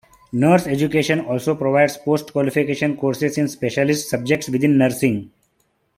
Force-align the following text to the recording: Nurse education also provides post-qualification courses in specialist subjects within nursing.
Nurse 0.33 0.65
education 0.67 1.19
also 1.19 1.53
provides 1.53 1.95
post-qualification 1.95 2.97
courses 2.97 3.37
in 3.37 3.47
specialist 3.47 4.09
subjects 4.09 4.49
within 4.49 4.75
nursing. 4.75 5.31